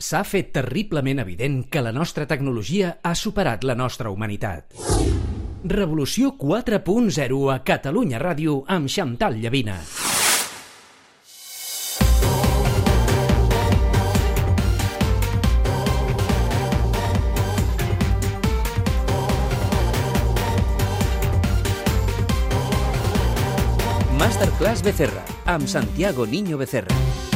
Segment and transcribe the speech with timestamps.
[0.00, 4.72] s'ha fet terriblement evident que la nostra tecnologia ha superat la nostra humanitat.
[5.62, 9.76] Revolució 4.0 a Catalunya Ràdio amb Xantal Llavina.
[24.20, 27.29] Masterclass Becerra, amb Santiago Niño Becerra.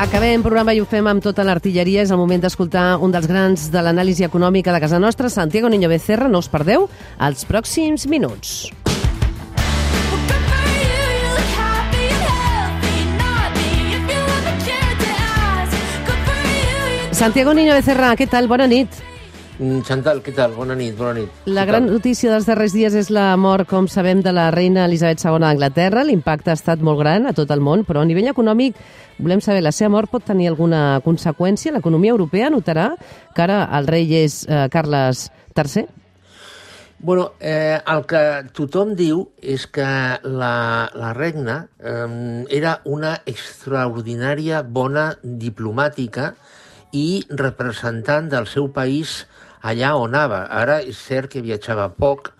[0.00, 2.00] Acabem programa i ho fem amb tota l'artilleria.
[2.00, 5.90] És el moment d'escoltar un dels grans de l'anàlisi econòmica de casa nostra, Santiago Niño
[5.92, 6.24] Becerra.
[6.32, 6.86] No us perdeu
[7.20, 8.70] els pròxims minuts.
[17.12, 18.48] Santiago Niño Becerra, què tal?
[18.48, 19.09] Bona nit.
[19.60, 20.54] Mm, Chantal, què tal?
[20.56, 21.40] Bona nit, bona nit.
[21.52, 25.20] La gran notícia dels darrers dies és la mort, com sabem, de la reina Elisabet
[25.20, 26.04] II d'Anglaterra.
[26.08, 28.78] L'impacte ha estat molt gran a tot el món, però a nivell econòmic
[29.20, 31.74] volem saber, la seva mort pot tenir alguna conseqüència?
[31.74, 32.94] L'economia europea notarà
[33.36, 35.84] que ara el rei és eh, Carles III?
[37.00, 38.22] Bueno, eh, el que
[38.56, 39.84] tothom diu és que
[40.24, 46.32] la, la regna eh, era una extraordinària bona diplomàtica
[46.96, 49.26] i representant del seu país
[49.60, 50.44] allà on anava.
[50.50, 52.32] Ara és cert que viatjava poc,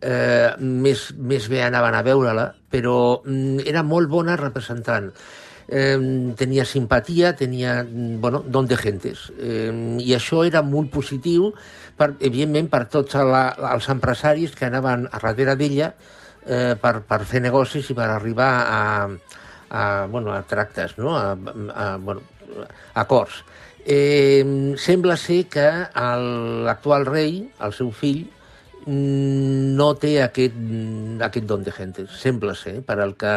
[0.00, 5.10] eh, més, més bé anaven a veure-la, però mm, era molt bona representant.
[5.64, 5.96] Eh,
[6.36, 9.30] tenia simpatia, tenia, mm, bueno, don de gentes.
[9.38, 11.52] Eh, I això era molt positiu,
[11.96, 15.94] per, evidentment, per tots la, els empresaris que anaven a darrere d'ella
[16.46, 18.82] eh, per, per fer negocis i per arribar a,
[19.70, 21.16] a, bueno, a tractes, no?
[21.16, 22.22] a, a, bueno,
[22.92, 23.42] a acords.
[23.84, 25.66] Eh, sembla ser que
[26.64, 28.24] l'actual rei, el seu fill,
[28.86, 33.34] mm, no té aquest, mm, aquest don de gente, sembla ser, per al que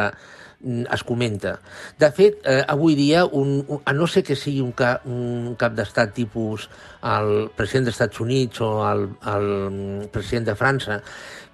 [0.64, 1.60] es comenta.
[2.00, 5.56] De fet, eh, avui dia, un, un, a no ser que sigui un, ca, un
[5.60, 6.68] cap d'estat tipus
[7.08, 11.02] el president dels Estats Units o el, el mm, president de França,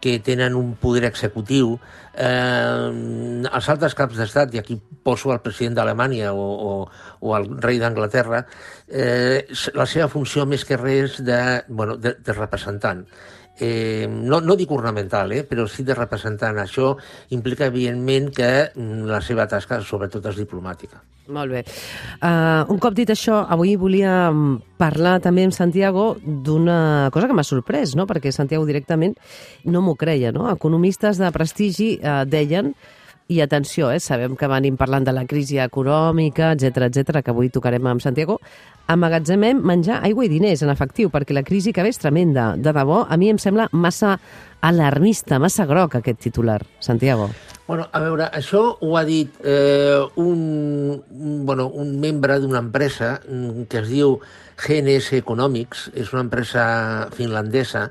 [0.04, 1.78] que tenen un poder executiu,
[2.16, 6.74] eh, els altres caps d'estat, i aquí poso el president d'Alemanya o, o,
[7.24, 8.44] o el rei d'Anglaterra,
[8.88, 11.40] eh, la seva funció més que res de,
[11.70, 13.06] bueno, de, de representant.
[13.60, 16.58] Eh, no, no dic ornamental, eh, però sí de representant.
[16.62, 16.96] Això
[17.36, 21.04] implica, evidentment, que mm, la seva tasca, sobretot, és diplomàtica.
[21.32, 21.62] Molt bé.
[22.20, 27.38] Uh, un cop dit això, avui volia mm, parlar també amb Santiago d'una cosa que
[27.38, 28.04] m'ha sorprès, no?
[28.10, 29.16] perquè Santiago directament
[29.64, 30.34] no m'ho creia.
[30.36, 30.50] No?
[30.52, 32.74] Economistes de prestigi uh, deien
[33.28, 37.50] i atenció, eh, sabem que venim parlant de la crisi econòmica, etc etc que avui
[37.50, 38.40] tocarem amb Santiago,
[38.88, 42.54] amagatzemem menjar, aigua i diners en efectiu, perquè la crisi que ve és tremenda.
[42.58, 44.18] De debò, a mi em sembla massa
[44.62, 46.62] alarmista, massa groc aquest titular.
[46.80, 47.30] Santiago.
[47.68, 53.22] Bueno, a veure, això ho ha dit eh, un, un, bueno, un membre d'una empresa
[53.24, 54.18] mm, que es diu
[54.60, 56.66] GNS Economics, és una empresa
[57.16, 57.88] finlandesa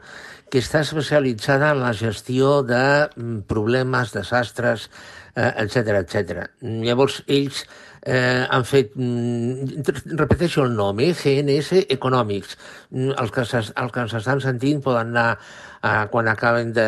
[0.53, 2.85] que està especialitzada en la gestió de
[3.17, 4.91] mm, problemes, desastres,
[5.35, 6.47] etc etc.
[6.61, 7.65] Llavors, ells
[8.03, 12.57] eh, han fet, mm, repeteixo el nom, eh, GNS Economics.
[12.91, 15.39] Mm, Els que, els que ens estan sentint poden anar
[15.81, 16.87] a, quan acaben de,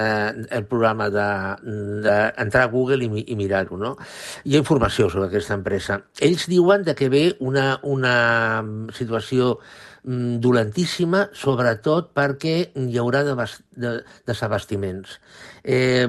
[0.51, 3.77] el programa d'entrar de, a Google i, i mirar-ho.
[3.77, 3.97] No?
[4.45, 6.01] Hi ha informació sobre aquesta empresa.
[6.21, 9.59] Ells diuen de que ve una, una situació
[10.05, 13.97] dolentíssima, sobretot perquè hi haurà desabast- de,
[14.29, 15.19] desabastiments
[15.65, 16.07] eh,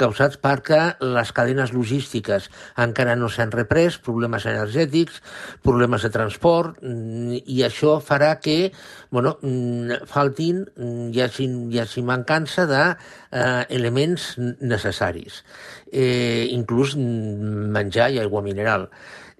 [0.00, 2.48] causats perquè les cadenes logístiques
[2.80, 5.20] encara no s'han reprès, problemes energètics,
[5.62, 8.72] problemes de transport, mm, i això farà que
[9.10, 15.44] bueno, mm, faltin, mm, hi hagi, hi hagi mancança d'elements necessaris,
[15.92, 18.88] eh, inclús mm, menjar i aigua mineral.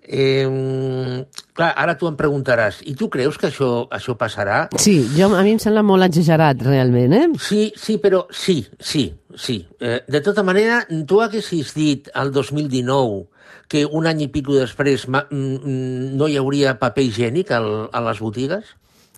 [0.06, 1.24] Eh,
[1.56, 4.64] clar, ara tu em preguntaràs, i tu creus que això, això passarà?
[4.80, 7.26] Sí, jo, a mi em sembla molt exagerat, realment, eh?
[7.40, 9.62] Sí, sí, però sí, sí, sí.
[9.80, 13.26] Eh, de tota manera, tu haguessis dit al 2019
[13.68, 18.00] que un any i pico després mm, mm, no hi hauria paper higiènic al, a
[18.10, 18.74] les botigues?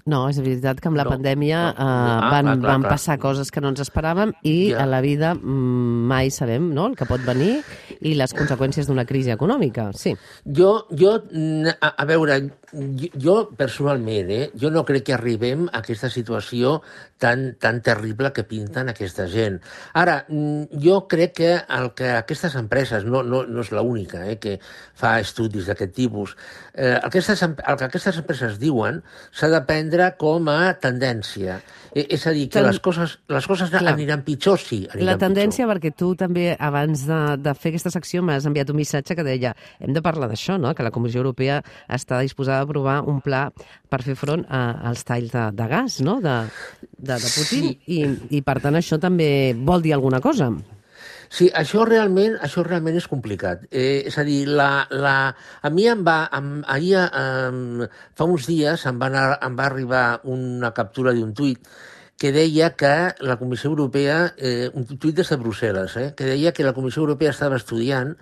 [0.06, 1.70] No, és veritat que amb la No, pandèmia no.
[1.72, 2.90] eh, Ah, van, clar, clar, van clar.
[2.92, 4.84] passar coses que no ens esperàvem i Ja.
[4.84, 7.64] a la vida mm, mai sabem no, el que pot venir
[8.06, 9.90] i les conseqüències d'una crisi econòmica.
[9.98, 10.14] Sí.
[10.58, 11.16] Jo, jo
[11.74, 12.38] a, a veure,
[12.72, 16.80] jo, jo personalment, eh, jo no crec que arribem a aquesta situació
[17.18, 19.60] tan, tan terrible que pinten aquesta gent.
[19.94, 24.38] Ara, mm, jo crec que el que aquestes empreses, no, no, no és l'única eh,
[24.42, 24.58] que
[24.96, 26.36] fa estudis d'aquest tipus,
[26.74, 31.60] eh, aquestes, el que aquestes empreses diuen s'ha de prendre com a tendència.
[31.96, 32.66] Eh, és a dir, que Ten...
[32.68, 33.94] les coses, les coses Clar.
[33.94, 34.82] aniran pitjor, sí.
[34.90, 35.72] Aniran la tendència, pitjor.
[35.72, 39.54] perquè tu també, abans de, de fer aquesta secció, m'has enviat un missatge que deia
[39.80, 40.74] hem de parlar d'això, no?
[40.76, 43.46] que la Comissió Europea està disposada a aprovar un pla
[43.90, 46.20] per fer front a, als talls de, de gas no?
[46.24, 46.38] de,
[46.96, 47.98] de, de Putin, sí.
[47.98, 48.00] i,
[48.38, 50.50] i per tant això també vol dir alguna cosa.
[51.26, 53.66] Sí, això realment, això realment és complicat.
[53.70, 58.46] Eh, és a dir, la, la, a mi em va, em, ahir, eh, fa uns
[58.46, 60.06] dies em va, anar, em va arribar
[60.36, 61.66] una captura d'un tuit
[62.16, 66.52] que deia que la Comissió Europea, eh, un tuit des de Brussel·les, eh, que deia
[66.56, 68.14] que la Comissió Europea estava estudiant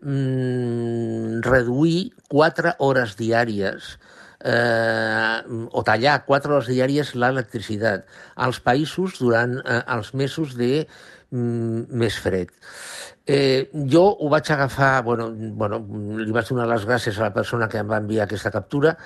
[0.00, 3.98] mm, reduir quatre hores diàries
[4.40, 5.38] eh,
[5.70, 10.86] o tallar quatre hores diàries l'electricitat als països durant eh, els mesos de
[11.30, 12.50] mm, més fred.
[13.24, 15.78] Eh, jo ho vaig agafar, bueno, bueno,
[16.18, 18.96] li vaig donar les gràcies a la persona que em va enviar aquesta captura,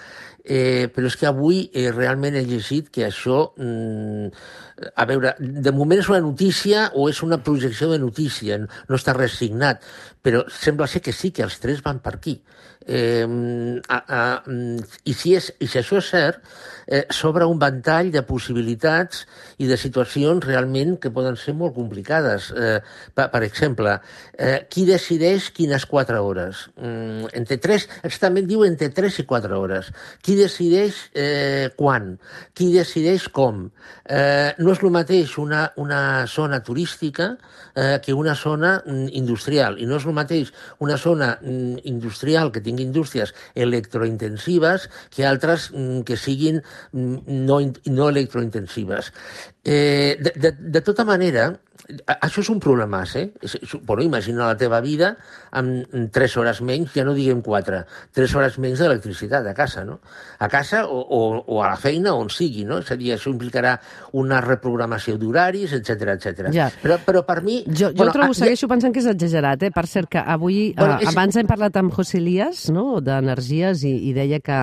[0.43, 4.31] eh, però és que avui eh, realment he llegit que això, mm,
[4.97, 9.13] a veure, de moment és una notícia o és una projecció de notícia, no està
[9.13, 9.85] res signat,
[10.23, 12.41] però sembla ser que sí, que els tres van per aquí.
[12.87, 13.27] Eh,
[13.89, 16.45] a, a, i, si és, I si això és cert,
[16.87, 19.25] eh, s'obre un ventall de possibilitats
[19.59, 22.53] i de situacions realment que poden ser molt complicades.
[22.55, 22.79] Eh,
[23.15, 23.99] per, per exemple,
[24.39, 26.67] eh, qui decideix quines quatre hores?
[26.77, 29.91] Mm, entre tres, exactament diu entre tres i quatre hores.
[30.23, 32.15] Qui decideix eh, quan?
[32.55, 33.67] Qui decideix com?
[34.05, 37.33] Eh, no és el mateix una, una zona turística
[37.75, 40.53] eh, que una zona mm, industrial, i no és el mateix
[40.85, 46.63] una zona mm, industrial que tingui indústries electrointensives que altres mm, que siguin
[46.93, 49.13] no, no electrointensives.
[49.67, 51.49] Eh, de, de, de tota manera,
[52.07, 53.33] això és un problema, eh?
[53.83, 55.17] Bueno, imagina la teva vida
[55.59, 57.81] amb 3 hores menys, ja no diguem 4,
[58.15, 59.99] 3 hores menys d'electricitat a casa, no?
[60.39, 62.79] A casa o, o, o a la feina, on sigui, no?
[62.83, 63.77] És a dir, això implicarà
[64.19, 66.51] una reprogramació d'horaris, etc etc.
[66.55, 66.69] Ja.
[66.83, 67.63] Però, però per mi...
[67.67, 68.73] Jo, jo bueno, trobo, a, segueixo ja...
[68.75, 69.73] pensant que és exagerat, eh?
[69.75, 71.11] Per cert, que avui, bueno, és...
[71.11, 74.63] abans hem parlat amb José Elias, no?, d'energies, i, i deia que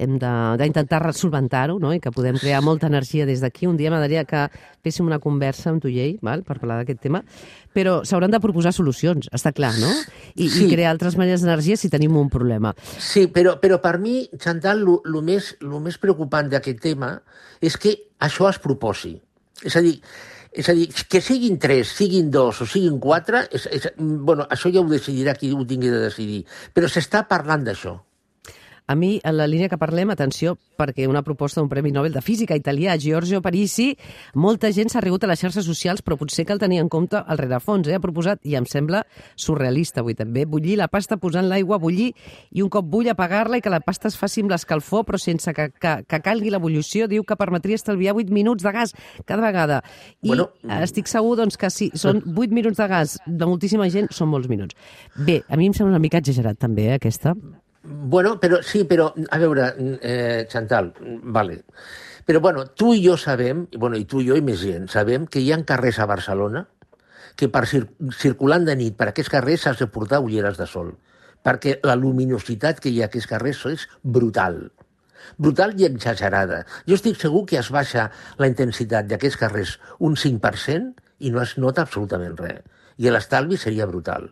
[0.00, 1.92] hem d'intentar solventar-ho no?
[1.94, 3.68] i que podem crear molta energia des d'aquí.
[3.68, 4.46] Un dia m'agradaria que
[4.84, 6.44] féssim una conversa amb tu i ell val?
[6.46, 7.20] per parlar d'aquest tema,
[7.76, 9.90] però s'hauran de proposar solucions, està clar, no?
[10.34, 10.64] I, sí.
[10.64, 12.72] i crear altres maneres d'energia si tenim un problema.
[12.96, 17.14] Sí, però, però per mi, Chantal, el més, lo més preocupant d'aquest tema
[17.60, 19.14] és que això es proposi.
[19.66, 19.98] És a dir,
[20.50, 24.72] és a dir, que siguin tres, siguin dos o siguin quatre, és, és, bueno, això
[24.72, 26.44] ja ho decidirà qui ho tingui de decidir.
[26.74, 27.98] Però s'està parlant d'això.
[28.90, 32.20] A mi, en la línia que parlem, atenció, perquè una proposta d'un Premi Nobel de
[32.26, 33.92] Física italià, Giorgio Parisi,
[34.34, 37.38] molta gent s'ha rigut a les xarxes socials, però potser cal tenir en compte el
[37.38, 37.86] rerefons.
[37.86, 37.94] Eh?
[37.94, 39.04] Ha proposat, i em sembla
[39.38, 42.08] surrealista avui també, bullir la pasta posant l'aigua a bullir
[42.50, 45.54] i un cop bull apagar-la i que la pasta es faci amb l'escalfor, però sense
[45.54, 47.06] que, que, que calgui l'ebullició.
[47.06, 49.84] Diu que permetria estalviar 8 minuts de gas cada vegada.
[50.26, 50.50] I bueno,
[50.82, 54.50] estic segur doncs, que si són 8 minuts de gas de moltíssima gent, són molts
[54.50, 54.74] minuts.
[55.14, 57.38] Bé, a mi em sembla una mica exagerat també, eh, aquesta.
[57.82, 59.70] Bueno, però sí, però, a veure,
[60.02, 60.92] eh, Chantal,
[61.22, 61.62] vale.
[62.26, 65.24] Però, bueno, tu i jo sabem, bueno, i tu i jo i més gent, sabem
[65.26, 66.66] que hi ha carrers a Barcelona
[67.36, 67.86] que per cir
[68.18, 70.92] circulant de nit per aquests carrers has de portar ulleres de sol,
[71.42, 74.66] perquè la luminositat que hi ha a aquests carrers és brutal
[75.36, 76.64] brutal i exagerada.
[76.88, 78.08] Jo estic segur que es baixa
[78.40, 82.62] la intensitat d'aquests carrers un 5% i no es nota absolutament res.
[83.00, 84.28] I l'estalvi seria brutal.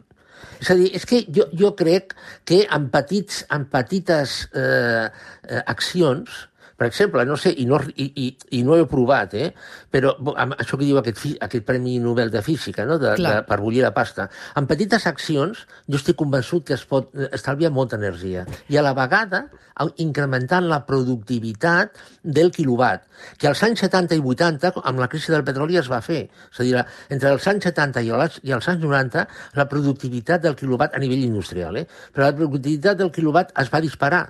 [0.59, 2.15] És a dir, és que jo, jo crec
[2.49, 6.45] que amb, petits, amb petites eh, eh, accions
[6.79, 9.49] per exemple, no sé, i no, i, i, i no he provat, eh?
[9.91, 13.01] però amb això que diu aquest, aquest Premi Nobel de Física, no?
[13.03, 17.11] de, de, per bullir la pasta, amb petites accions jo estic convençut que es pot
[17.33, 18.47] estalviar molta energia.
[18.71, 19.49] I a la vegada
[20.03, 23.05] incrementant la productivitat del quilowatt,
[23.39, 26.25] que als anys 70 i 80, amb la crisi del petroli, es va fer.
[26.53, 26.75] És a dir,
[27.15, 29.27] entre els anys 70 i els, i els anys 90,
[29.59, 31.87] la productivitat del quilowatt a nivell industrial, eh?
[32.15, 34.27] però la productivitat del quilowatt es va disparar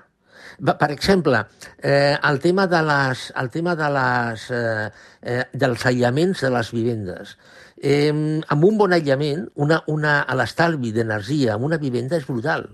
[0.79, 1.45] per exemple,
[1.83, 4.91] eh, el tema, de les, el tema de les, eh,
[5.23, 7.37] eh, dels aïllaments de les vivendes.
[7.79, 12.69] Eh, amb un bon aïllament, una, una, l'estalvi d'energia en una vivenda és brutal.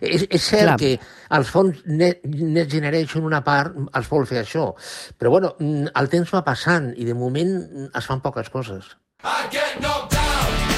[0.00, 0.76] És, és cert Clar.
[0.80, 0.92] que
[1.36, 4.70] els fons Net, Net Generation, una part, els vol fer això.
[5.18, 7.58] Però, bueno, el temps va passant i de moment
[7.90, 8.94] es fan poques coses.
[9.24, 10.73] I get knocked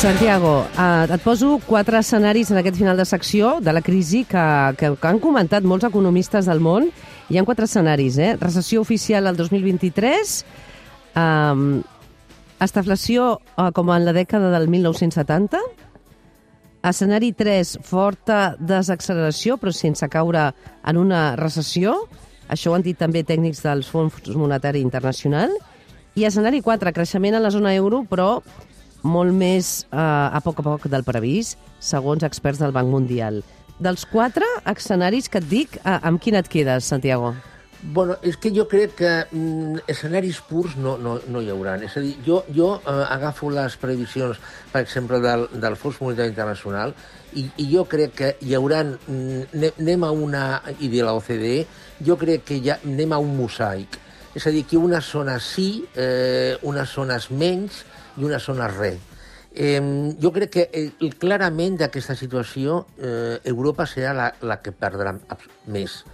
[0.00, 4.44] Santiago, eh, et poso quatre escenaris en aquest final de secció de la crisi que,
[4.80, 6.86] que, que han comentat molts economistes del món.
[7.28, 8.30] Hi ha quatre escenaris, eh?
[8.40, 10.32] Recessió oficial al 2023,
[11.20, 11.82] eh,
[12.64, 15.60] estaflació eh, com en la dècada del 1970,
[16.80, 20.46] escenari 3, forta desacceleració però sense caure
[20.80, 22.06] en una recessió,
[22.48, 25.52] això ho han dit també tècnics dels Fons Monetari Internacional,
[26.16, 28.38] i escenari 4, creixement a la zona euro, però
[29.02, 33.42] molt més eh, a poc a poc del previst, segons experts del Banc Mundial.
[33.80, 37.34] Dels quatre escenaris que et dic, eh, amb quin et quedes, Santiago?
[37.82, 41.78] Bueno, és que jo crec que mm, escenaris purs no, no, no hi haurà.
[41.80, 44.36] És a dir, jo, jo eh, agafo les previsions,
[44.72, 46.92] per exemple, del, del Fons Monetari Internacional
[47.32, 48.82] i, i jo crec que hi haurà...
[48.84, 50.44] Mm, anem a una...
[50.76, 51.56] i de la OCDE,
[52.04, 53.96] jo crec que ja anem a un mosaic.
[54.36, 57.80] És a dir, que unes zones sí, eh, unes zones menys
[58.20, 59.00] i unes zones res.
[59.50, 59.80] Eh,
[60.22, 65.16] jo crec que eh, clarament d'aquesta situació eh, Europa serà la, la que perdrà
[65.66, 66.04] més.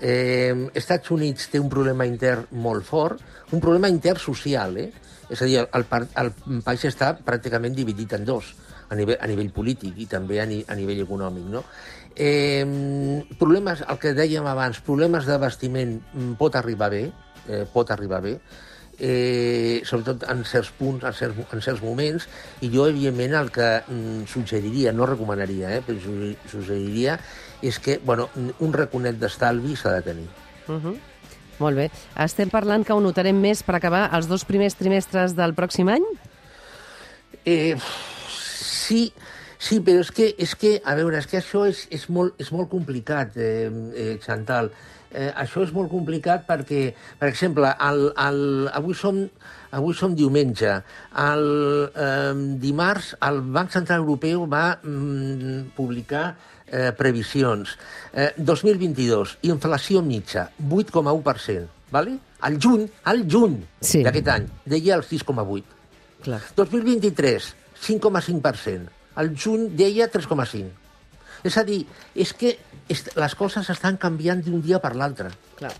[0.00, 3.20] Eh, Estats Units té un problema intern molt fort,
[3.52, 4.88] un problema intern social, eh?
[5.28, 8.54] És a dir, el, el, el país està pràcticament dividit en dos,
[8.88, 11.64] a nivell, a nivell polític i també a, ni, a nivell econòmic, no?
[12.16, 12.64] Eh,
[13.38, 17.04] problemes, el que dèiem abans, problemes d'abastiment mm, pot arribar bé,
[17.46, 18.38] eh, pot arribar bé,
[18.98, 22.28] eh, sobretot en certs punts, en certs, en certs moments,
[22.60, 27.18] i jo, evidentment, el que mm, suggeriria, no recomanaria, eh, però suggeriria,
[27.62, 30.28] és que bueno, un raconet d'estalvi s'ha de tenir.
[30.68, 30.96] Uh -huh.
[31.58, 31.90] Molt bé.
[32.16, 36.04] Estem parlant que ho notarem més per acabar els dos primers trimestres del pròxim any?
[37.44, 37.76] Eh,
[38.30, 39.12] sí,
[39.58, 42.52] sí, però és que, és que, a veure, és que això és, és, molt, és
[42.54, 44.72] molt complicat, eh, eh, Chantal
[45.10, 46.82] eh, això és molt complicat perquè,
[47.20, 48.42] per exemple, el, el,
[48.76, 49.20] avui, som,
[49.76, 50.74] avui som diumenge.
[51.24, 51.46] El
[51.88, 56.26] eh, dimarts el Banc Central Europeu va mm, publicar
[56.66, 57.76] eh, previsions.
[58.12, 61.74] Eh, 2022, inflació mitja, 8,1%.
[61.90, 62.18] Vale?
[62.44, 64.02] Al juny, al juny sí.
[64.04, 65.64] d'aquest any, deia el 6,8.
[66.58, 67.48] 2023,
[67.86, 68.97] 5,5%.
[69.18, 70.70] Al juny deia 3,5%.
[71.46, 71.84] És a dir,
[72.18, 72.56] és que
[72.88, 75.30] les coses estan canviant d'un dia per l'altre.
[75.58, 75.72] Clar.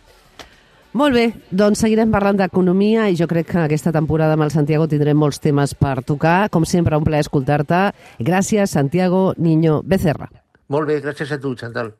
[0.98, 4.88] Molt bé, doncs seguirem parlant d'economia i jo crec que aquesta temporada amb el Santiago
[4.88, 6.48] tindrem molts temes per tocar.
[6.50, 7.82] Com sempre, un plaer escoltar-te.
[8.18, 10.30] Gràcies, Santiago Niño Becerra.
[10.68, 11.92] Molt bé, gràcies a tu, Chantal.